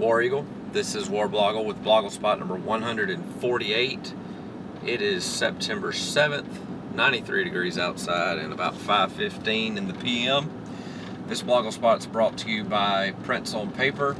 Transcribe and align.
War 0.00 0.22
Eagle. 0.22 0.46
This 0.72 0.94
is 0.94 1.10
War 1.10 1.28
Blogle 1.28 1.66
with 1.66 1.84
Blogle 1.84 2.10
spot 2.10 2.38
number 2.38 2.54
148. 2.54 4.14
It 4.86 5.02
is 5.02 5.24
September 5.24 5.92
7th, 5.92 6.94
93 6.94 7.44
degrees 7.44 7.76
outside 7.76 8.38
and 8.38 8.50
about 8.50 8.74
5:15 8.78 9.76
in 9.76 9.88
the 9.88 9.92
PM. 9.92 10.50
This 11.26 11.42
Blogle 11.42 11.70
spot 11.70 11.98
is 11.98 12.06
brought 12.06 12.38
to 12.38 12.50
you 12.50 12.64
by 12.64 13.12
Prints 13.24 13.52
on 13.52 13.72
Paper. 13.72 14.16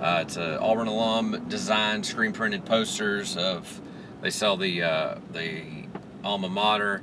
Uh, 0.00 0.20
it's 0.22 0.38
an 0.38 0.54
Auburn 0.54 0.88
alum 0.88 1.44
designed 1.48 2.06
screen 2.06 2.32
printed 2.32 2.64
posters 2.64 3.36
of. 3.36 3.82
They 4.22 4.30
sell 4.30 4.56
the 4.56 4.82
uh, 4.82 5.18
the 5.34 5.64
alma 6.24 6.48
mater, 6.48 7.02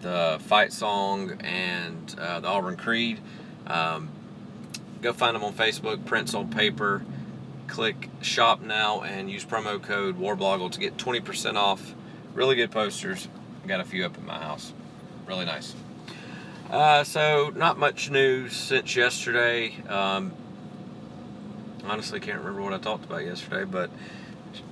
the 0.00 0.38
fight 0.40 0.72
song, 0.72 1.32
and 1.44 2.14
uh, 2.18 2.40
the 2.40 2.48
Auburn 2.48 2.78
Creed. 2.78 3.20
Um, 3.66 4.08
go 5.02 5.12
find 5.12 5.34
them 5.34 5.44
on 5.44 5.52
Facebook, 5.52 6.04
Prints 6.04 6.34
on 6.34 6.50
Paper. 6.50 7.02
Click 7.68 8.08
shop 8.20 8.62
now 8.62 9.02
and 9.02 9.30
use 9.30 9.44
promo 9.44 9.82
code 9.82 10.18
WarBlogle 10.18 10.70
to 10.72 10.80
get 10.80 10.96
20% 10.96 11.56
off. 11.56 11.94
Really 12.34 12.54
good 12.54 12.70
posters. 12.70 13.28
Got 13.66 13.80
a 13.80 13.84
few 13.84 14.04
up 14.04 14.16
in 14.16 14.24
my 14.24 14.38
house. 14.38 14.72
Really 15.26 15.44
nice. 15.44 15.74
Uh, 16.70 17.04
so, 17.04 17.52
not 17.54 17.78
much 17.78 18.10
news 18.10 18.54
since 18.54 18.94
yesterday. 18.94 19.74
Um, 19.88 20.32
honestly, 21.84 22.20
can't 22.20 22.38
remember 22.38 22.62
what 22.62 22.72
I 22.72 22.78
talked 22.78 23.04
about 23.04 23.24
yesterday, 23.24 23.64
but 23.64 23.90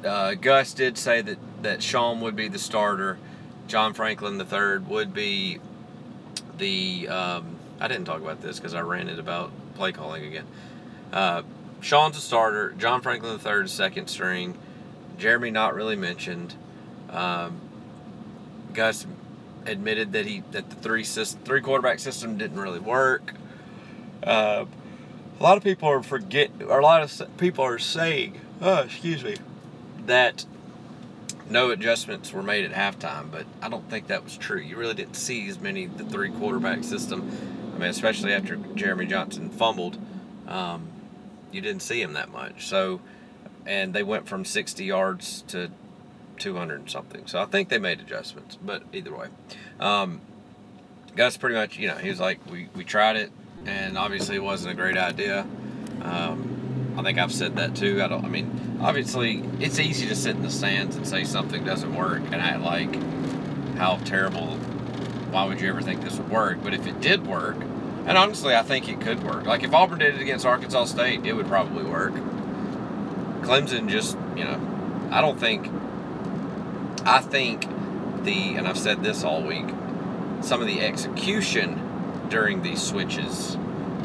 uh, 0.05 0.35
Gus 0.35 0.75
did 0.75 0.99
say 0.99 1.23
that, 1.23 1.39
that 1.63 1.83
Sean 1.83 2.21
would 2.21 2.37
be 2.37 2.49
the 2.49 2.59
starter. 2.59 3.19
John 3.67 3.95
Franklin 3.95 4.41
III 4.41 4.79
would 4.89 5.15
be 5.15 5.59
the. 6.59 7.09
Um, 7.09 7.57
I 7.81 7.89
didn't 7.89 8.05
talk 8.05 8.21
about 8.21 8.41
this 8.41 8.59
because 8.59 8.75
I 8.75 8.81
ranted 8.81 9.19
about 9.19 9.51
play 9.75 9.93
calling 9.93 10.25
again. 10.25 10.47
Uh, 11.13 11.43
Sean's 11.81 12.17
a 12.17 12.21
starter. 12.21 12.73
John 12.79 13.01
Franklin 13.01 13.39
III 13.45 13.65
is 13.65 13.73
second 13.73 14.09
string. 14.09 14.57
Jeremy 15.19 15.51
not 15.51 15.75
really 15.75 15.97
mentioned. 15.97 16.55
Um, 17.11 17.61
Gus 18.73 19.07
admitted 19.67 20.13
that 20.13 20.27
he 20.27 20.43
that 20.51 20.71
the 20.71 20.77
three 20.77 21.05
system, 21.05 21.41
three 21.45 21.61
quarterback 21.61 21.99
system 21.99 22.37
didn't 22.39 22.59
really 22.59 22.81
work. 22.81 23.35
Uh, 24.23 24.65
a 25.39 25.43
lot 25.43 25.57
of 25.57 25.63
people 25.63 25.89
are 25.89 26.03
forget 26.03 26.51
or 26.67 26.79
a 26.79 26.83
lot 26.83 27.03
of 27.03 27.37
people 27.37 27.65
are 27.65 27.79
saying, 27.79 28.41
oh, 28.61 28.81
excuse 28.81 29.23
me, 29.23 29.37
that 30.07 30.45
no 31.49 31.71
adjustments 31.71 32.33
were 32.33 32.43
made 32.43 32.65
at 32.65 32.73
halftime, 32.73 33.31
but 33.31 33.45
I 33.61 33.69
don't 33.69 33.89
think 33.91 34.07
that 34.07 34.25
was 34.25 34.37
true. 34.37 34.61
You 34.61 34.77
really 34.77 34.95
didn't 34.95 35.17
see 35.17 35.49
as 35.49 35.61
many 35.61 35.87
the 35.87 36.05
three 36.05 36.31
quarterback 36.31 36.85
system. 36.85 37.31
I 37.75 37.79
mean, 37.79 37.91
especially 37.91 38.33
after 38.33 38.57
Jeremy 38.57 39.07
Johnson 39.07 39.51
fumbled, 39.51 39.99
um, 40.47 40.89
you 41.51 41.61
didn't 41.61 41.83
see 41.83 42.01
him 42.01 42.13
that 42.13 42.31
much. 42.31 42.67
So, 42.67 43.01
and 43.67 43.93
they 43.93 44.03
went 44.03 44.29
from 44.29 44.45
60 44.45 44.85
yards 44.85 45.43
to 45.49 45.71
200 46.39 46.81
and 46.81 46.91
something. 46.91 47.27
So 47.27 47.41
I 47.41 47.47
think 47.47 47.69
they 47.69 47.79
made 47.79 48.01
adjustments, 48.01 48.57
but 48.63 48.85
either 48.93 49.15
way, 49.15 49.29
um, 49.81 50.21
Gus 51.17 51.37
pretty 51.37 51.57
much, 51.57 51.79
you 51.79 51.89
know, 51.89 51.97
he 51.97 52.09
was 52.09 52.21
like, 52.21 52.39
we, 52.51 52.69
we 52.75 52.85
tried 52.85 53.17
it, 53.17 53.31
and 53.67 53.97
obviously 53.97 54.37
it 54.37 54.43
wasn't 54.43 54.73
a 54.73 54.77
great 54.77 54.97
idea. 54.97 55.47
Um, 56.03 56.95
I 56.97 57.03
think 57.03 57.19
I've 57.19 57.33
said 57.33 57.57
that 57.57 57.75
too. 57.75 58.03
I 58.03 58.09
don't. 58.09 58.25
I 58.25 58.29
mean, 58.29 58.79
obviously 58.81 59.43
it's 59.59 59.81
easy 59.81 60.07
to 60.07 60.15
sit 60.15 60.37
in 60.37 60.43
the 60.43 60.51
stands 60.51 60.97
and 60.97 61.07
say 61.07 61.25
something 61.25 61.65
doesn't 61.65 61.95
work 61.95 62.23
and 62.27 62.37
act 62.37 62.61
like 62.61 62.95
how 63.77 63.97
terrible. 64.05 64.59
Why 65.35 65.45
would 65.47 65.61
you 65.61 65.69
ever 65.69 65.83
think 65.83 66.01
this 66.01 66.17
would 66.17 66.31
work? 66.31 66.59
But 66.63 66.75
if 66.75 66.87
it 66.87 67.01
did 67.01 67.27
work, 67.27 67.57
and 68.07 68.17
honestly, 68.17 68.55
I 68.55 68.63
think 68.63 68.89
it 68.89 69.01
could 69.01 69.25
work. 69.25 69.47
Like 69.47 69.65
if 69.65 69.75
Auburn 69.75 69.99
did 69.99 70.15
it 70.15 70.21
against 70.21 70.47
Arkansas 70.47 70.85
State, 70.85 71.27
it 71.27 71.33
would 71.33 71.49
probably 71.49 71.83
work. 71.83 72.13
Clemson 73.43 73.89
just, 73.89 74.17
you 74.37 74.45
know, 74.45 75.09
I 75.11 75.21
don't 75.21 75.39
think. 75.41 75.69
I 77.05 77.21
think 77.21 77.63
the, 78.23 78.55
and 78.55 78.69
I've 78.69 78.79
said 78.79 79.03
this 79.03 79.25
all 79.25 79.43
week, 79.43 79.67
some 80.41 80.61
of 80.61 80.69
the 80.69 80.81
execution 80.81 81.81
during 82.29 82.63
these 82.63 82.81
switches 82.81 83.57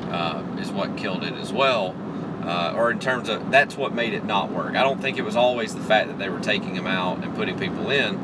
uh, 0.09 0.43
is 0.59 0.71
what 0.71 0.97
killed 0.97 1.23
it 1.23 1.33
as 1.33 1.53
well. 1.53 1.95
Uh, 2.43 2.73
or 2.75 2.89
in 2.89 2.99
terms 2.99 3.29
of 3.29 3.51
that's 3.51 3.77
what 3.77 3.93
made 3.93 4.15
it 4.15 4.25
not 4.25 4.49
work. 4.49 4.75
I 4.75 4.81
don't 4.81 4.99
think 4.99 5.19
it 5.19 5.23
was 5.23 5.35
always 5.35 5.75
the 5.75 5.83
fact 5.83 6.07
that 6.07 6.17
they 6.17 6.29
were 6.29 6.39
taking 6.39 6.73
them 6.73 6.87
out 6.87 7.23
and 7.23 7.35
putting 7.35 7.59
people 7.59 7.91
in. 7.91 8.17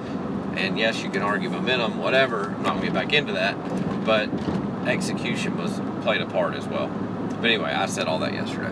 And 0.58 0.78
yes, 0.78 1.04
you 1.04 1.10
can 1.10 1.22
argue 1.22 1.50
momentum, 1.50 1.98
whatever. 1.98 2.46
I'm 2.46 2.64
not 2.64 2.76
gonna 2.76 2.82
get 2.86 2.94
back 2.94 3.14
into 3.14 3.34
that, 3.34 3.56
but 4.06 4.30
execution 4.88 5.58
was 5.58 5.82
played 6.02 6.22
a 6.22 6.26
part 6.26 6.56
as 6.56 6.68
well. 6.68 6.88
But 6.88 7.46
anyway, 7.46 7.72
I 7.72 7.86
said 7.88 8.08
all 8.08 8.20
that 8.20 8.34
yesterday. 8.34 8.72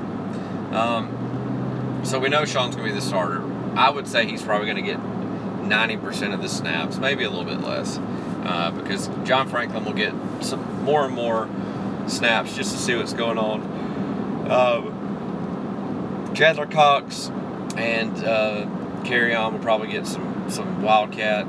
Um, 0.72 2.02
so 2.04 2.20
we 2.20 2.30
know 2.30 2.46
Sean's 2.46 2.76
gonna 2.76 2.88
be 2.88 2.94
the 2.94 3.02
starter. 3.02 3.44
I 3.76 3.90
would 3.90 4.08
say 4.08 4.26
he's 4.26 4.42
probably 4.42 4.68
gonna 4.68 4.82
get 4.82 5.00
90% 5.00 6.34
of 6.34 6.42
the 6.42 6.50
snaps, 6.50 6.98
maybe 6.98 7.24
a 7.24 7.30
little 7.30 7.46
bit 7.46 7.62
less, 7.62 8.00
uh, 8.46 8.72
because 8.72 9.10
John 9.24 9.48
Franklin 9.50 9.86
will 9.86 9.94
get 9.94 10.14
some 10.42 10.84
more 10.84 11.06
and 11.06 11.14
more 11.14 11.50
snaps 12.08 12.56
just 12.56 12.72
to 12.74 12.78
see 12.78 12.96
what's 12.96 13.14
going 13.14 13.38
on. 13.38 13.62
Uh, 14.50 16.34
Chandler 16.34 16.66
Cox 16.66 17.30
and 17.78 18.16
uh, 18.24 18.66
Kerryon 19.04 19.54
will 19.54 19.60
probably 19.60 19.88
get 19.88 20.08
some 20.08 20.50
some 20.50 20.82
Wildcat. 20.82 21.48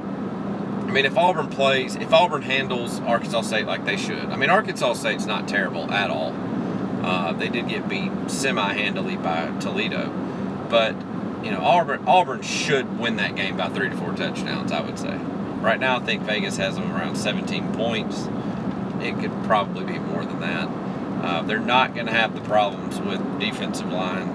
I 0.86 0.90
mean, 0.90 1.06
if 1.06 1.16
Auburn 1.16 1.48
plays, 1.48 1.96
if 1.96 2.12
Auburn 2.12 2.42
handles 2.42 3.00
Arkansas 3.00 3.42
State 3.42 3.66
like 3.66 3.84
they 3.84 3.96
should, 3.96 4.26
I 4.26 4.36
mean, 4.36 4.50
Arkansas 4.50 4.94
State's 4.94 5.26
not 5.26 5.48
terrible 5.48 5.90
at 5.90 6.10
all. 6.10 6.32
Uh, 7.04 7.32
they 7.32 7.48
did 7.48 7.68
get 7.68 7.88
beat 7.88 8.10
semi-handily 8.28 9.16
by 9.16 9.50
Toledo, 9.60 10.08
but 10.70 10.94
you 11.44 11.50
know, 11.50 11.60
Auburn 11.60 12.04
Auburn 12.06 12.42
should 12.42 12.98
win 12.98 13.16
that 13.16 13.34
game 13.34 13.56
by 13.56 13.68
three 13.68 13.90
to 13.90 13.96
four 13.96 14.12
touchdowns. 14.12 14.72
I 14.72 14.80
would 14.80 14.98
say. 14.98 15.16
Right 15.64 15.80
now, 15.80 15.96
I 15.96 16.00
think 16.00 16.22
Vegas 16.24 16.58
has 16.58 16.74
them 16.74 16.92
around 16.92 17.16
17 17.16 17.72
points. 17.72 18.28
It 19.00 19.18
could 19.18 19.32
probably 19.44 19.84
be 19.84 19.98
more 19.98 20.24
than 20.24 20.40
that. 20.40 20.68
Uh, 21.24 21.42
they're 21.42 21.58
not 21.58 21.94
going 21.94 22.04
to 22.04 22.12
have 22.12 22.34
the 22.34 22.42
problems 22.42 23.00
with 23.00 23.40
defensive 23.40 23.90
line. 23.90 24.28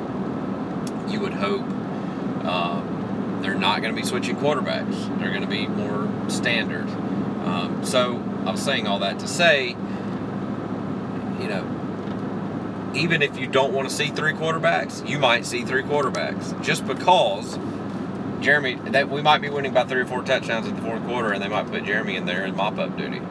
You 1.07 1.19
would 1.19 1.33
hope. 1.33 1.61
Um, 2.45 2.88
they're 3.41 3.55
not 3.55 3.81
going 3.81 3.93
to 3.93 4.01
be 4.01 4.05
switching 4.05 4.35
quarterbacks. 4.35 5.19
They're 5.19 5.29
going 5.29 5.41
to 5.41 5.47
be 5.47 5.67
more 5.67 6.09
standard. 6.29 6.87
Um, 7.45 7.85
so 7.85 8.17
I'm 8.45 8.57
saying 8.57 8.87
all 8.87 8.99
that 8.99 9.19
to 9.19 9.27
say, 9.27 9.69
you 9.69 11.47
know, 11.47 12.91
even 12.95 13.21
if 13.21 13.37
you 13.37 13.47
don't 13.47 13.73
want 13.73 13.89
to 13.89 13.95
see 13.95 14.07
three 14.07 14.33
quarterbacks, 14.33 15.07
you 15.07 15.19
might 15.19 15.45
see 15.45 15.63
three 15.63 15.83
quarterbacks 15.83 16.61
just 16.63 16.85
because 16.85 17.57
Jeremy 18.41 18.75
that 18.91 19.09
we 19.09 19.21
might 19.21 19.41
be 19.41 19.49
winning 19.49 19.73
by 19.73 19.83
three 19.83 20.01
or 20.01 20.05
four 20.05 20.23
touchdowns 20.23 20.67
in 20.67 20.75
the 20.75 20.81
fourth 20.81 21.03
quarter, 21.05 21.31
and 21.31 21.43
they 21.43 21.47
might 21.47 21.67
put 21.67 21.85
Jeremy 21.85 22.15
in 22.15 22.25
there 22.25 22.45
in 22.45 22.55
mop 22.55 22.77
up 22.77 22.97
duty. 22.97 23.21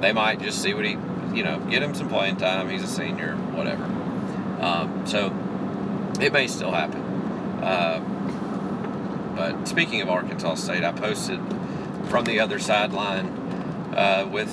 They 0.00 0.12
might 0.12 0.40
just 0.40 0.62
see 0.62 0.74
what 0.74 0.84
he, 0.84 0.92
you 1.34 1.42
know, 1.42 1.58
get 1.70 1.82
him 1.82 1.94
some 1.94 2.08
playing 2.08 2.36
time. 2.36 2.68
He's 2.68 2.82
a 2.82 2.86
senior, 2.86 3.36
whatever. 3.36 3.84
Um, 4.60 5.06
so 5.06 5.26
it 6.20 6.32
may 6.32 6.46
still 6.46 6.72
happen. 6.72 7.00
Uh, 7.62 8.00
speaking 9.64 10.00
of 10.00 10.08
Arkansas 10.08 10.56
State, 10.56 10.84
I 10.84 10.92
posted 10.92 11.40
from 12.08 12.24
the 12.24 12.40
other 12.40 12.58
sideline 12.58 13.26
uh, 13.94 14.28
with 14.30 14.48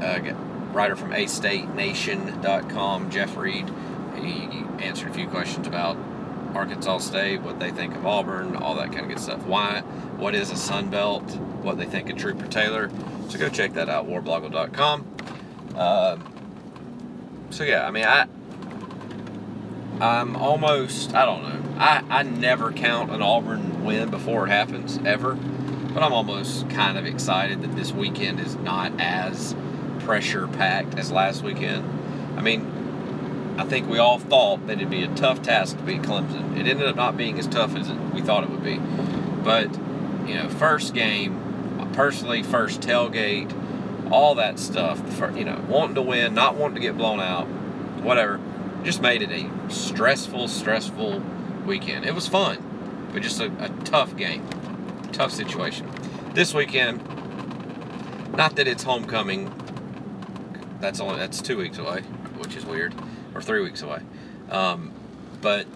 a 0.00 0.34
writer 0.72 0.96
from 0.96 1.10
AStateNation.com, 1.10 3.10
Jeff 3.10 3.36
Reed. 3.36 3.70
He 4.16 4.64
answered 4.78 5.10
a 5.10 5.14
few 5.14 5.28
questions 5.28 5.66
about 5.66 5.96
Arkansas 6.54 6.98
State, 6.98 7.42
what 7.42 7.58
they 7.58 7.70
think 7.70 7.94
of 7.94 8.06
Auburn, 8.06 8.56
all 8.56 8.74
that 8.76 8.92
kind 8.92 9.02
of 9.02 9.08
good 9.08 9.20
stuff. 9.20 9.44
Why? 9.44 9.80
What 10.16 10.34
is 10.34 10.50
a 10.50 10.56
Sun 10.56 10.90
Belt? 10.90 11.28
What 11.62 11.76
they 11.76 11.86
think 11.86 12.10
of 12.10 12.16
Trooper 12.16 12.46
Taylor. 12.46 12.90
So 13.28 13.38
go 13.38 13.48
check 13.48 13.74
that 13.74 13.88
out, 13.88 14.06
warblogle.com. 14.06 15.16
Uh, 15.74 16.18
so 17.50 17.64
yeah, 17.64 17.86
I 17.86 17.90
mean, 17.90 18.04
I 18.04 18.26
I'm 20.00 20.36
almost 20.36 21.14
I 21.14 21.24
don't 21.24 21.42
know. 21.42 21.78
I 21.78 22.04
I 22.08 22.22
never 22.22 22.72
count 22.72 23.10
an 23.10 23.22
Auburn 23.22 23.73
win 23.84 24.10
before 24.10 24.46
it 24.46 24.50
happens 24.50 24.98
ever, 25.04 25.34
but 25.34 26.02
I'm 26.02 26.12
almost 26.12 26.68
kind 26.70 26.98
of 26.98 27.06
excited 27.06 27.62
that 27.62 27.76
this 27.76 27.92
weekend 27.92 28.40
is 28.40 28.56
not 28.56 28.92
as 28.98 29.54
pressure 30.00 30.48
packed 30.48 30.98
as 30.98 31.12
last 31.12 31.42
weekend. 31.42 31.84
I 32.36 32.42
mean, 32.42 33.54
I 33.58 33.64
think 33.64 33.88
we 33.88 33.98
all 33.98 34.18
thought 34.18 34.66
that 34.66 34.78
it'd 34.78 34.90
be 34.90 35.04
a 35.04 35.14
tough 35.14 35.42
task 35.42 35.76
to 35.76 35.82
beat 35.84 36.02
Clemson. 36.02 36.58
It 36.58 36.66
ended 36.66 36.88
up 36.88 36.96
not 36.96 37.16
being 37.16 37.38
as 37.38 37.46
tough 37.46 37.76
as 37.76 37.88
we 38.12 38.20
thought 38.20 38.42
it 38.42 38.50
would 38.50 38.64
be. 38.64 38.78
But, 39.44 39.72
you 40.26 40.34
know, 40.34 40.48
first 40.48 40.94
game, 40.94 41.90
personally, 41.92 42.42
first 42.42 42.80
tailgate, 42.80 43.52
all 44.10 44.34
that 44.34 44.58
stuff, 44.58 45.00
you 45.36 45.44
know, 45.44 45.64
wanting 45.68 45.94
to 45.94 46.02
win, 46.02 46.34
not 46.34 46.56
wanting 46.56 46.74
to 46.74 46.80
get 46.80 46.96
blown 46.96 47.20
out, 47.20 47.46
whatever, 48.02 48.40
just 48.82 49.00
made 49.00 49.22
it 49.22 49.30
a 49.30 49.70
stressful, 49.70 50.48
stressful 50.48 51.22
weekend. 51.64 52.04
It 52.04 52.14
was 52.14 52.26
fun, 52.26 52.58
but 53.14 53.22
just 53.22 53.40
a, 53.40 53.46
a 53.64 53.68
tough 53.84 54.14
game, 54.16 54.46
tough 55.12 55.32
situation. 55.32 55.88
This 56.34 56.52
weekend, 56.52 57.00
not 58.36 58.56
that 58.56 58.68
it's 58.68 58.82
homecoming, 58.82 59.52
that's 60.80 61.00
only 61.00 61.16
that's 61.16 61.40
two 61.40 61.56
weeks 61.56 61.78
away, 61.78 62.00
which 62.36 62.56
is 62.56 62.66
weird 62.66 62.92
or 63.34 63.40
three 63.40 63.62
weeks 63.62 63.80
away. 63.80 64.00
Um, 64.50 64.92
but 65.40 65.66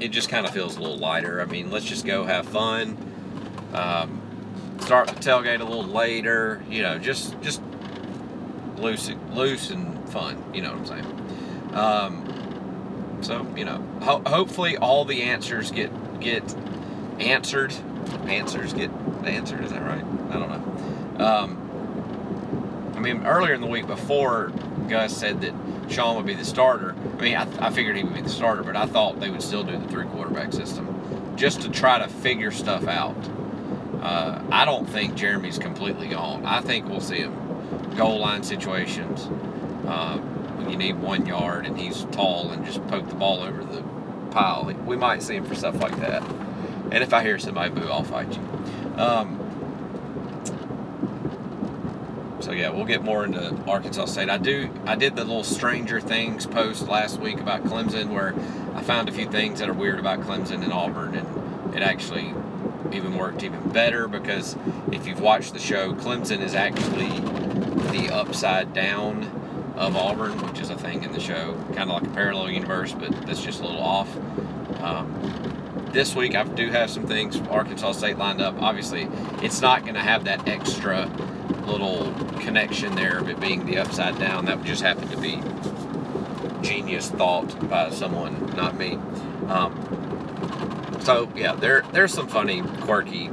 it 0.00 0.08
just 0.08 0.28
kind 0.28 0.44
of 0.44 0.52
feels 0.52 0.76
a 0.76 0.80
little 0.80 0.98
lighter. 0.98 1.40
I 1.40 1.46
mean, 1.46 1.70
let's 1.70 1.86
just 1.86 2.04
go 2.04 2.24
have 2.24 2.46
fun. 2.46 2.98
Um, 3.72 4.20
start 4.80 5.08
the 5.08 5.14
tailgate 5.14 5.60
a 5.60 5.64
little 5.64 5.84
later. 5.84 6.62
You 6.68 6.82
know, 6.82 6.98
just 6.98 7.40
just 7.40 7.62
loose, 8.76 9.10
loose 9.32 9.70
and 9.70 10.08
fun. 10.10 10.42
You 10.52 10.62
know 10.62 10.74
what 10.74 10.78
I'm 10.78 10.86
saying? 10.86 11.74
Um, 11.74 13.18
so 13.22 13.46
you 13.56 13.64
know, 13.64 13.84
ho- 14.02 14.22
hopefully 14.26 14.76
all 14.76 15.04
the 15.04 15.22
answers 15.22 15.70
get 15.70 15.90
get 16.20 16.42
answered. 17.20 17.74
Answers 18.26 18.72
get 18.72 18.90
answered. 19.24 19.64
Is 19.64 19.70
that 19.70 19.82
right? 19.82 20.04
I 20.30 20.38
don't 20.38 20.48
know. 21.18 21.24
Um, 21.24 22.92
I 22.96 23.00
mean, 23.00 23.24
earlier 23.26 23.54
in 23.54 23.60
the 23.60 23.66
week 23.66 23.86
before, 23.86 24.52
Gus 24.88 25.16
said 25.16 25.40
that 25.42 25.54
Sean 25.88 26.16
would 26.16 26.26
be 26.26 26.34
the 26.34 26.44
starter. 26.44 26.94
I 27.18 27.22
mean, 27.22 27.36
I, 27.36 27.66
I 27.66 27.70
figured 27.70 27.96
he 27.96 28.02
would 28.02 28.14
be 28.14 28.22
the 28.22 28.28
starter, 28.28 28.62
but 28.62 28.76
I 28.76 28.86
thought 28.86 29.20
they 29.20 29.30
would 29.30 29.42
still 29.42 29.62
do 29.62 29.78
the 29.78 29.86
three 29.88 30.06
quarterback 30.06 30.52
system 30.52 31.34
just 31.36 31.62
to 31.62 31.68
try 31.70 31.98
to 31.98 32.08
figure 32.08 32.50
stuff 32.50 32.86
out. 32.86 33.16
Uh, 34.02 34.42
I 34.50 34.64
don't 34.64 34.88
think 34.88 35.14
Jeremy's 35.14 35.58
completely 35.58 36.08
gone. 36.08 36.44
I 36.44 36.60
think 36.60 36.88
we'll 36.88 37.00
see 37.00 37.18
him 37.18 37.34
goal 37.96 38.18
line 38.20 38.42
situations 38.42 39.26
uh, 39.86 40.18
when 40.18 40.70
you 40.70 40.76
need 40.76 40.98
one 41.00 41.26
yard 41.26 41.66
and 41.66 41.78
he's 41.78 42.04
tall 42.12 42.50
and 42.50 42.64
just 42.64 42.86
poke 42.88 43.08
the 43.08 43.14
ball 43.14 43.42
over 43.42 43.64
the 43.64 43.82
pile. 44.30 44.72
We 44.86 44.96
might 44.96 45.22
see 45.22 45.36
him 45.36 45.44
for 45.44 45.54
stuff 45.54 45.80
like 45.80 45.96
that. 46.00 46.22
And 46.90 47.02
if 47.02 47.12
I 47.12 47.22
hear 47.22 47.38
somebody 47.38 47.70
boo, 47.70 47.88
I'll 47.88 48.02
fight 48.02 48.32
you. 48.34 48.42
Um, 48.96 49.38
so 52.40 52.52
yeah, 52.52 52.70
we'll 52.70 52.86
get 52.86 53.02
more 53.02 53.24
into 53.24 53.54
Arkansas 53.66 54.06
State. 54.06 54.30
I 54.30 54.38
do. 54.38 54.70
I 54.86 54.96
did 54.96 55.16
the 55.16 55.24
little 55.24 55.44
Stranger 55.44 56.00
Things 56.00 56.46
post 56.46 56.88
last 56.88 57.20
week 57.20 57.40
about 57.40 57.64
Clemson, 57.64 58.08
where 58.08 58.34
I 58.74 58.82
found 58.82 59.08
a 59.08 59.12
few 59.12 59.28
things 59.28 59.58
that 59.58 59.68
are 59.68 59.74
weird 59.74 59.98
about 59.98 60.20
Clemson 60.20 60.62
and 60.62 60.72
Auburn, 60.72 61.14
and 61.14 61.74
it 61.74 61.82
actually 61.82 62.34
even 62.92 63.16
worked 63.16 63.42
even 63.42 63.68
better 63.70 64.08
because 64.08 64.56
if 64.92 65.06
you've 65.06 65.20
watched 65.20 65.52
the 65.52 65.58
show, 65.58 65.92
Clemson 65.94 66.40
is 66.40 66.54
actually 66.54 67.10
the 67.90 68.10
upside 68.12 68.72
down 68.72 69.24
of 69.76 69.96
Auburn, 69.96 70.38
which 70.46 70.60
is 70.60 70.70
a 70.70 70.76
thing 70.76 71.04
in 71.04 71.12
the 71.12 71.20
show, 71.20 71.54
kind 71.74 71.90
of 71.90 72.02
like 72.02 72.04
a 72.04 72.14
parallel 72.14 72.50
universe, 72.50 72.92
but 72.92 73.10
that's 73.26 73.42
just 73.42 73.60
a 73.60 73.64
little 73.64 73.82
off. 73.82 74.16
Um, 74.80 75.57
this 75.92 76.14
week, 76.14 76.34
I 76.34 76.44
do 76.44 76.70
have 76.70 76.90
some 76.90 77.06
things 77.06 77.38
Arkansas 77.48 77.92
State 77.92 78.18
lined 78.18 78.40
up. 78.40 78.60
Obviously, 78.60 79.08
it's 79.42 79.60
not 79.60 79.82
going 79.82 79.94
to 79.94 80.00
have 80.00 80.24
that 80.24 80.48
extra 80.48 81.06
little 81.66 82.12
connection 82.40 82.94
there 82.94 83.18
of 83.18 83.28
it 83.28 83.40
being 83.40 83.66
the 83.66 83.78
upside 83.78 84.18
down. 84.18 84.46
That 84.46 84.62
just 84.64 84.82
happen 84.82 85.08
to 85.08 85.16
be 85.16 85.40
genius 86.62 87.10
thought 87.10 87.68
by 87.68 87.90
someone, 87.90 88.54
not 88.56 88.76
me. 88.76 88.94
Um, 89.48 90.98
so 91.00 91.30
yeah, 91.34 91.54
there 91.54 91.84
there's 91.92 92.12
some 92.12 92.28
funny, 92.28 92.62
quirky 92.80 93.30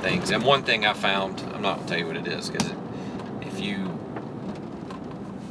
things. 0.00 0.30
And 0.30 0.44
one 0.44 0.62
thing 0.62 0.84
I 0.86 0.92
found, 0.92 1.40
I'm 1.54 1.62
not 1.62 1.76
gonna 1.78 1.88
tell 1.88 1.98
you 1.98 2.06
what 2.06 2.16
it 2.16 2.26
is 2.26 2.50
because 2.50 2.72
if 3.42 3.60
you, 3.60 3.98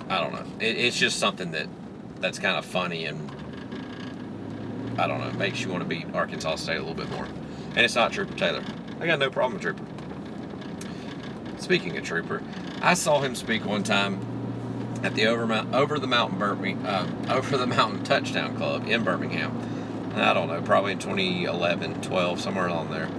I 0.09 0.19
don't 0.19 0.33
know, 0.33 0.43
it, 0.59 0.77
it's 0.77 0.97
just 0.97 1.19
something 1.19 1.51
that 1.51 1.67
that's 2.19 2.39
kind 2.39 2.57
of 2.57 2.65
funny 2.65 3.05
and 3.05 3.32
I 4.97 5.07
don't 5.07 5.19
know, 5.19 5.31
makes 5.37 5.61
you 5.61 5.69
want 5.69 5.81
to 5.81 5.89
beat 5.89 6.05
Arkansas 6.13 6.55
State 6.55 6.77
a 6.77 6.79
little 6.79 6.93
bit 6.93 7.09
more. 7.09 7.25
And 7.75 7.79
it's 7.79 7.95
not 7.95 8.11
Trooper 8.11 8.35
Taylor. 8.35 8.63
I 8.99 9.07
got 9.07 9.19
no 9.19 9.29
problem 9.29 9.53
with 9.53 9.63
Trooper. 9.63 9.83
Speaking 11.59 11.97
of 11.97 12.03
Trooper, 12.03 12.43
I 12.81 12.93
saw 12.93 13.21
him 13.21 13.35
speak 13.35 13.65
one 13.65 13.83
time 13.83 14.19
at 15.03 15.15
the 15.15 15.25
over, 15.27 15.51
over 15.73 15.97
the 15.97 16.07
mountain 16.07 16.85
uh, 16.85 17.07
over 17.29 17.57
the 17.57 17.67
mountain 17.67 18.03
touchdown 18.03 18.55
club 18.55 18.87
in 18.87 19.03
Birmingham. 19.03 20.11
I 20.15 20.33
don't 20.33 20.47
know, 20.47 20.61
probably 20.61 20.91
in 20.91 20.99
2011, 20.99 22.01
12, 22.01 22.39
somewhere 22.39 22.67
along 22.67 22.91
there. 22.91 23.09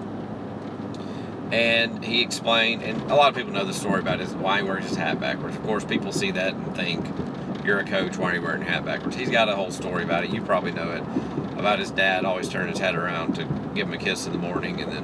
And 1.52 2.04
he 2.04 2.22
explained, 2.22 2.82
and 2.82 3.10
a 3.10 3.14
lot 3.14 3.28
of 3.28 3.34
people 3.34 3.52
know 3.52 3.64
the 3.64 3.74
story 3.74 4.00
about 4.00 4.20
his 4.20 4.32
why 4.34 4.58
he 4.58 4.62
wears 4.62 4.84
his 4.84 4.96
hat 4.96 5.20
backwards. 5.20 5.56
Of 5.56 5.62
course, 5.64 5.84
people 5.84 6.12
see 6.12 6.30
that 6.30 6.54
and 6.54 6.74
think, 6.74 7.06
"You're 7.64 7.80
a 7.80 7.84
coach. 7.84 8.16
Why 8.16 8.32
are 8.32 8.34
you 8.36 8.42
wearing 8.42 8.62
your 8.62 8.70
hat 8.70 8.84
backwards?" 8.84 9.16
He's 9.16 9.28
got 9.28 9.48
a 9.48 9.54
whole 9.56 9.70
story 9.70 10.04
about 10.04 10.24
it. 10.24 10.30
You 10.30 10.40
probably 10.42 10.72
know 10.72 10.90
it 10.92 11.02
about 11.64 11.78
his 11.78 11.90
dad 11.90 12.26
always 12.26 12.46
turning 12.46 12.68
his 12.68 12.78
head 12.78 12.94
around 12.94 13.36
to 13.36 13.44
give 13.74 13.86
him 13.86 13.94
a 13.94 13.96
kiss 13.96 14.26
in 14.26 14.32
the 14.32 14.38
morning, 14.38 14.82
and 14.82 14.92
then 14.92 15.02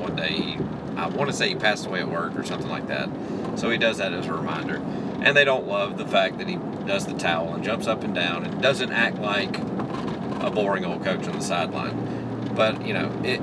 one 0.00 0.16
day 0.16 0.32
he 0.32 0.58
I 0.96 1.08
want 1.08 1.30
to 1.30 1.36
say 1.36 1.48
he 1.48 1.54
passed 1.54 1.86
away 1.86 2.00
at 2.00 2.08
work 2.10 2.34
or 2.36 2.44
something 2.44 2.68
like 2.68 2.88
that. 2.88 3.08
So 3.56 3.70
he 3.70 3.78
does 3.78 3.98
that 3.98 4.12
as 4.12 4.26
a 4.26 4.32
reminder. 4.32 4.76
And 5.22 5.36
they 5.36 5.44
don't 5.44 5.66
love 5.66 5.96
the 5.96 6.06
fact 6.06 6.38
that 6.38 6.48
he 6.48 6.56
does 6.86 7.06
the 7.06 7.14
towel 7.14 7.54
and 7.54 7.64
jumps 7.64 7.86
up 7.86 8.04
and 8.04 8.14
down 8.14 8.44
and 8.44 8.60
doesn't 8.60 8.92
act 8.92 9.18
like 9.18 9.58
a 9.58 10.50
boring 10.50 10.84
old 10.84 11.04
coach 11.04 11.26
on 11.26 11.38
the 11.38 11.44
sideline. 11.44 12.52
But, 12.54 12.86
you 12.86 12.92
know, 12.92 13.10
it, 13.24 13.40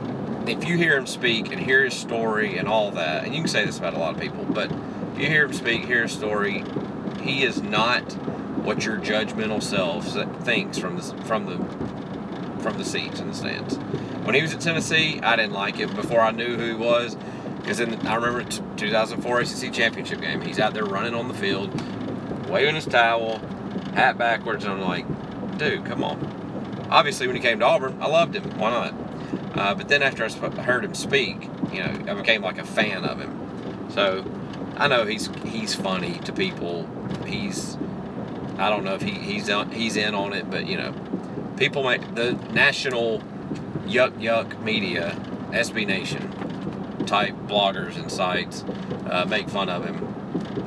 if 0.47 0.67
you 0.67 0.77
hear 0.77 0.97
him 0.97 1.07
speak 1.07 1.51
and 1.51 1.59
hear 1.59 1.83
his 1.83 1.95
story 1.95 2.57
and 2.57 2.67
all 2.67 2.91
that, 2.91 3.25
and 3.25 3.33
you 3.33 3.41
can 3.41 3.47
say 3.47 3.65
this 3.65 3.79
about 3.79 3.95
a 3.95 3.99
lot 3.99 4.13
of 4.13 4.21
people, 4.21 4.45
but 4.45 4.71
if 5.13 5.19
you 5.19 5.27
hear 5.27 5.45
him 5.45 5.53
speak, 5.53 5.85
hear 5.85 6.03
his 6.03 6.11
story, 6.11 6.63
he 7.21 7.43
is 7.43 7.61
not 7.61 8.03
what 8.63 8.85
your 8.85 8.97
judgmental 8.97 9.63
self 9.63 10.07
thinks 10.43 10.77
from 10.77 10.97
the, 10.97 11.03
from 11.23 11.45
the 11.45 12.06
from 12.67 12.77
the 12.77 12.85
seats 12.85 13.21
in 13.21 13.29
the 13.29 13.33
stands. 13.33 13.77
When 14.25 14.35
he 14.35 14.41
was 14.41 14.53
at 14.53 14.59
Tennessee, 14.59 15.21
I 15.23 15.37
didn't 15.37 15.53
like 15.53 15.79
it 15.79 15.95
before 15.95 16.19
I 16.19 16.31
knew 16.31 16.57
who 16.57 16.67
he 16.67 16.73
was 16.73 17.15
because 17.61 17.79
in 17.79 18.05
I 18.05 18.15
remember 18.15 18.43
t- 18.43 18.61
2004 18.75 19.39
ACC 19.39 19.71
championship 19.71 20.19
game. 20.19 20.41
He's 20.41 20.59
out 20.59 20.73
there 20.73 20.83
running 20.83 21.13
on 21.13 21.29
the 21.29 21.33
field, 21.33 21.69
waving 22.49 22.75
his 22.75 22.85
towel, 22.85 23.39
hat 23.93 24.17
backwards, 24.17 24.65
and 24.65 24.73
I'm 24.73 24.81
like, 24.81 25.57
dude, 25.57 25.85
come 25.85 26.03
on. 26.03 26.87
Obviously, 26.89 27.27
when 27.27 27.37
he 27.37 27.41
came 27.41 27.59
to 27.59 27.65
Auburn, 27.65 28.01
I 28.01 28.07
loved 28.07 28.35
him. 28.35 28.43
Why 28.57 28.69
not? 28.69 28.93
Uh, 29.57 29.75
but 29.75 29.87
then 29.87 30.03
after 30.03 30.25
I 30.25 30.29
heard 30.61 30.83
him 30.83 30.93
speak, 30.93 31.49
you 31.71 31.83
know, 31.83 32.11
I 32.11 32.13
became 32.15 32.41
like 32.41 32.57
a 32.57 32.65
fan 32.65 33.05
of 33.05 33.19
him. 33.19 33.89
So 33.91 34.25
I 34.75 34.89
know 34.89 35.05
he's 35.05 35.29
he's 35.45 35.73
funny 35.73 36.19
to 36.25 36.33
people. 36.33 36.87
He's 37.25 37.77
I 38.57 38.69
don't 38.69 38.83
know 38.83 38.95
if 38.95 39.01
he, 39.01 39.11
he's 39.11 39.49
on, 39.49 39.71
he's 39.71 39.95
in 39.95 40.15
on 40.15 40.33
it, 40.33 40.49
but 40.49 40.67
you 40.67 40.77
know, 40.77 40.93
people 41.57 41.83
make 41.83 42.15
the 42.15 42.33
national 42.51 43.19
yuck 43.85 44.11
yuck 44.19 44.61
media, 44.61 45.15
SB 45.51 45.87
Nation 45.87 46.31
type 47.05 47.33
bloggers 47.47 47.95
and 47.95 48.11
sites 48.11 48.63
uh, 49.09 49.25
make 49.27 49.49
fun 49.49 49.69
of 49.69 49.85
him. 49.85 49.95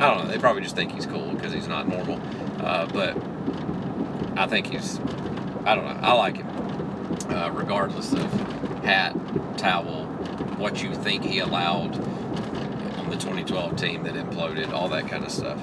I 0.00 0.08
don't 0.08 0.24
know. 0.24 0.30
They 0.30 0.38
probably 0.38 0.62
just 0.62 0.74
think 0.74 0.92
he's 0.92 1.06
cool 1.06 1.32
because 1.34 1.52
he's 1.52 1.68
not 1.68 1.88
normal. 1.88 2.20
Uh, 2.58 2.86
but 2.86 3.16
I 4.38 4.46
think 4.46 4.66
he's, 4.66 4.98
I 5.64 5.74
don't 5.74 5.84
know. 5.84 5.98
I 6.00 6.12
like 6.12 6.36
him. 6.36 6.48
Uh, 7.28 7.50
regardless 7.50 8.12
of 8.12 8.32
hat, 8.82 9.14
towel, 9.58 10.06
what 10.56 10.82
you 10.82 10.94
think 10.94 11.24
he 11.24 11.38
allowed 11.38 11.94
on 12.96 13.10
the 13.10 13.16
2012 13.16 13.76
team 13.76 14.02
that 14.04 14.14
imploded, 14.14 14.72
all 14.72 14.88
that 14.88 15.08
kind 15.08 15.24
of 15.24 15.30
stuff. 15.30 15.62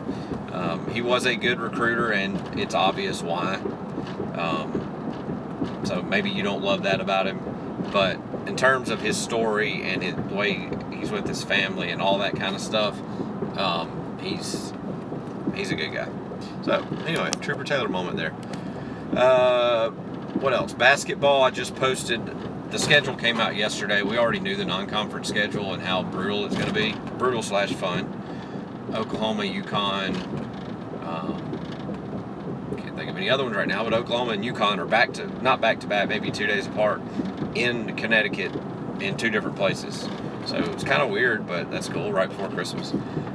Um, 0.52 0.90
he 0.92 1.02
was 1.02 1.26
a 1.26 1.36
good 1.36 1.60
recruiter, 1.60 2.12
and 2.12 2.60
it's 2.60 2.76
obvious 2.76 3.24
why. 3.24 3.56
Um, 4.36 4.87
so 5.84 6.02
maybe 6.02 6.30
you 6.30 6.44
don't 6.44 6.64
love 6.64 6.84
that 6.84 7.02
about 7.02 7.28
him, 7.28 7.40
but 7.92 8.20
in 8.46 8.56
terms 8.56 8.90
of 8.90 9.02
his 9.02 9.18
story 9.18 9.84
and 9.84 10.04
his, 10.04 10.16
the 10.16 10.36
way 10.36 10.70
he's 10.92 11.12
with 11.12 11.28
his 11.28 11.44
family 11.44 11.92
and 11.92 12.02
all 12.02 12.18
that 12.20 12.36
kind 12.36 12.56
of 12.56 12.62
stuff, 12.62 13.00
um, 13.58 14.18
he's 14.22 14.74
he's 15.56 15.72
a 15.72 15.76
good 15.76 15.94
guy. 15.94 16.10
So 16.64 16.86
anyway, 17.06 17.32
Trooper 17.42 17.64
Taylor 17.64 17.88
moment 17.88 18.18
there. 18.18 18.34
Uh, 19.16 19.90
what 20.40 20.54
else? 20.54 20.74
Basketball. 20.74 21.44
I 21.44 21.50
just 21.50 21.76
posted. 21.76 22.22
The 22.72 22.80
schedule 22.80 23.16
came 23.16 23.40
out 23.40 23.56
yesterday. 23.56 24.02
We 24.02 24.18
already 24.18 24.40
knew 24.40 24.56
the 24.58 24.66
non-conference 24.66 25.30
schedule 25.30 25.74
and 25.74 25.82
how 25.82 26.04
brutal 26.04 26.46
it's 26.46 26.56
going 26.56 26.68
to 26.68 26.74
be. 26.74 26.94
Brutal 27.18 27.42
slash 27.42 27.72
fun. 27.74 28.14
Oklahoma, 28.94 29.44
UConn. 29.44 30.47
Any 33.18 33.32
other 33.32 33.44
ones 33.44 33.56
right 33.56 33.68
now, 33.68 33.84
but 33.84 33.96
Oklahoma 33.96 34.34
and 34.34 34.44
UConn 34.44 34.78
are 34.78 34.86
back 34.86 35.14
to 35.14 35.26
not 35.42 35.60
back 35.60 35.80
to 35.80 35.88
back, 35.88 36.08
maybe 36.08 36.30
two 36.30 36.46
days 36.46 36.68
apart 36.68 37.02
in 37.56 37.96
Connecticut 37.96 38.52
in 39.02 39.18
two 39.18 39.32
different 39.32 39.58
places. 39.58 40.08
So 40.46 40.58
it's 40.58 40.84
kind 40.84 41.02
of 41.02 41.10
weird, 41.10 41.48
but 41.48 41.72
that's 41.72 41.90
cool 41.90 42.14
right 42.14 42.30
before 42.30 42.48
Christmas. 42.50 42.94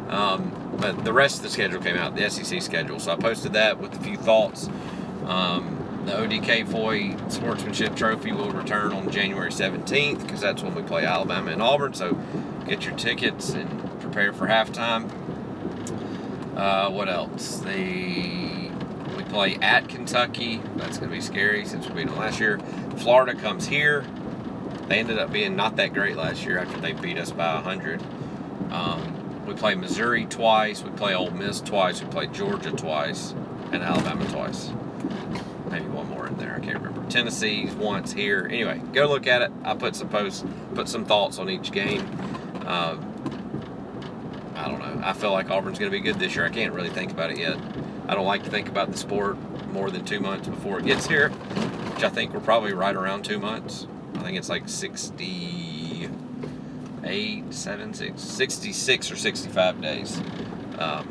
Um, 0.09 0.77
but 0.79 1.05
the 1.05 1.13
rest 1.13 1.39
of 1.39 1.43
the 1.43 1.51
schedule 1.51 1.81
came 1.81 1.97
out, 1.97 2.15
the 2.15 2.31
SEC 2.31 2.63
schedule. 2.63 3.01
So 3.01 3.13
I 3.13 3.17
posted 3.17 3.55
that 3.55 3.81
with 3.81 3.93
a 3.95 4.01
few 4.05 4.17
thoughts. 4.17 4.69
Um, 5.27 5.79
the 6.07 6.13
ODK 6.13 6.71
Foy 6.71 7.17
Sportsmanship 7.29 7.97
Trophy 7.97 8.31
will 8.31 8.51
return 8.51 8.93
on 8.93 9.11
January 9.11 9.51
17th 9.51 10.23
because 10.23 10.41
that's 10.41 10.63
when 10.63 10.77
we 10.77 10.83
play 10.83 11.05
Alabama 11.05 11.51
and 11.51 11.61
Auburn. 11.61 11.93
So 11.93 12.17
get 12.69 12.85
your 12.85 12.95
tickets 12.97 13.51
and 13.51 14.01
prepare 14.01 14.33
for 14.33 14.47
halftime. 14.47 15.11
Uh, 16.57 16.89
what 16.91 17.09
else? 17.09 17.59
The 17.59 18.62
play 19.33 19.57
at 19.63 19.89
Kentucky. 19.89 20.61
That's 20.77 20.99
going 20.99 21.11
to 21.11 21.17
be 21.17 21.23
scary 21.23 21.65
since 21.65 21.89
we 21.89 21.95
beat 21.95 22.07
them 22.07 22.19
last 22.19 22.39
year. 22.39 22.59
Florida 22.99 23.35
comes 23.35 23.67
here. 23.67 24.05
They 24.89 24.99
ended 24.99 25.19
up 25.19 25.33
being 25.33 25.57
not 25.57 25.77
that 25.77 25.95
great 25.95 26.17
last 26.17 26.45
year 26.45 26.59
after 26.59 26.79
they 26.79 26.93
beat 26.93 27.17
us 27.17 27.31
by 27.31 27.55
100. 27.55 28.03
Um, 28.71 29.47
we 29.47 29.55
play 29.55 29.75
Missouri 29.75 30.27
twice. 30.27 30.83
We 30.83 30.91
play 30.91 31.15
Ole 31.15 31.31
Miss 31.31 31.63
twice. 31.63 32.03
We 32.03 32.09
play 32.09 32.27
Georgia 32.27 32.73
twice, 32.73 33.35
and 33.73 33.83
Alabama 33.83 34.31
twice. 34.31 34.71
Maybe 35.71 35.87
one 35.87 36.11
more 36.11 36.27
in 36.27 36.37
there. 36.37 36.55
I 36.55 36.61
can't 36.61 36.79
remember. 36.79 37.09
Tennessee's 37.11 37.73
once 37.75 38.13
here. 38.13 38.47
Anyway, 38.51 38.83
go 38.93 39.07
look 39.07 39.27
at 39.27 39.41
it. 39.41 39.51
I 39.65 39.75
put 39.75 39.97
some 39.97 40.11
posts, 40.11 40.45
put 40.75 40.89
some 40.89 41.07
thoughts 41.07 41.39
on 41.39 41.49
each 41.49 41.73
game. 41.73 42.03
Um, 42.67 43.09
I 44.55 44.69
don't 44.69 44.79
know. 44.79 45.01
I 45.03 45.15
feel 45.15 45.33
like 45.33 45.51
Auburn's 45.51 45.79
going 45.79 45.91
to 45.91 45.97
be 45.97 46.03
good 46.03 46.19
this 46.19 46.37
year. 46.37 46.45
I 46.45 46.51
can't 46.51 46.75
really 46.75 46.91
think 46.91 47.11
about 47.13 47.31
it 47.31 47.39
yet. 47.39 47.57
I 48.09 48.15
don't 48.15 48.27
like 48.27 48.45
to 48.45 48.51
think 48.51 48.69
about 48.69 48.93
the 48.93 48.99
sport 48.99 49.37
more 49.73 49.91
than 49.91 50.05
two 50.05 50.21
months 50.21 50.49
before 50.49 50.79
it 50.79 50.87
gets 50.87 51.07
here, 51.07 51.31
which 51.31 52.05
I 52.05 52.09
think 52.09 52.35
we're 52.35 52.41
probably 52.41 52.73
right 52.73 52.95
around 52.95 53.25
two 53.25 53.39
months. 53.39 53.87
I 54.17 54.23
think 54.23 54.37
it's 54.37 54.49
like 54.49 54.69
68, 54.69 57.55
7, 57.55 57.95
6, 57.95 58.23
66 58.23 59.11
or 59.11 59.17
65 59.17 59.81
days 59.81 60.21
um, 60.79 61.09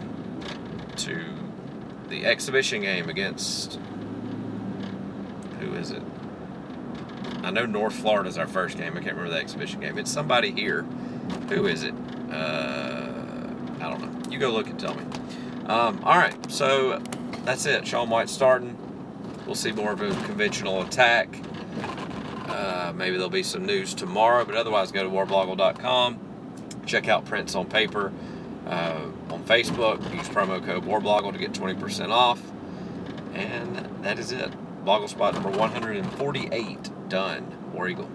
to 0.97 1.23
the 2.09 2.25
exhibition 2.25 2.81
game 2.81 3.09
against 3.09 3.79
who 5.59 5.73
is 5.75 5.91
it? 5.91 6.01
I 7.43 7.51
know 7.51 7.65
North 7.65 7.95
Florida 7.95 8.29
is 8.29 8.37
our 8.37 8.47
first 8.47 8.77
game. 8.77 8.97
I 8.97 9.01
can't 9.01 9.15
remember 9.15 9.29
the 9.29 9.39
exhibition 9.39 9.79
game. 9.79 9.97
It's 9.97 10.11
somebody 10.11 10.51
here. 10.51 10.83
Who 11.49 11.67
is 11.67 11.83
it? 11.83 11.93
Uh, 12.31 13.13
I 13.79 13.89
don't 13.89 14.01
know. 14.01 14.31
You 14.31 14.39
go 14.39 14.51
look 14.51 14.67
and 14.67 14.79
tell 14.79 14.95
me. 14.95 15.03
Um, 15.71 16.03
all 16.03 16.17
right, 16.17 16.51
so 16.51 16.99
that's 17.45 17.65
it. 17.65 17.87
Sean 17.87 18.09
White 18.09 18.29
starting. 18.29 18.75
We'll 19.45 19.55
see 19.55 19.71
more 19.71 19.93
of 19.93 20.01
a 20.01 20.09
conventional 20.25 20.81
attack. 20.81 21.33
Uh, 22.49 22.91
maybe 22.93 23.15
there'll 23.15 23.29
be 23.29 23.41
some 23.41 23.65
news 23.65 23.93
tomorrow, 23.93 24.43
but 24.43 24.55
otherwise, 24.55 24.91
go 24.91 25.01
to 25.01 25.09
warblogle.com. 25.09 26.19
Check 26.85 27.07
out 27.07 27.23
prints 27.23 27.55
on 27.55 27.67
paper 27.67 28.11
uh, 28.67 28.99
on 29.29 29.45
Facebook. 29.45 30.03
Use 30.13 30.27
promo 30.27 30.61
code 30.61 30.83
warblogle 30.83 31.31
to 31.31 31.39
get 31.39 31.53
20% 31.53 32.09
off. 32.09 32.41
And 33.33 34.03
that 34.03 34.19
is 34.19 34.33
it. 34.33 34.51
Blogle 34.83 35.07
spot 35.07 35.35
number 35.35 35.51
148 35.51 37.07
done. 37.07 37.71
War 37.71 37.87
Eagle. 37.87 38.09